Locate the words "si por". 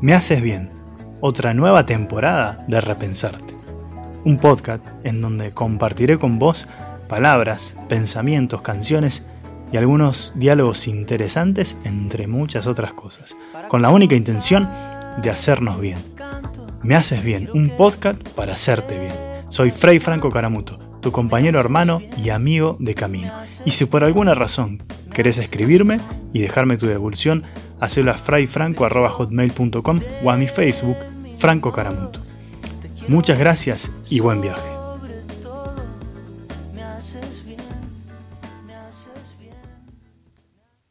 23.72-24.04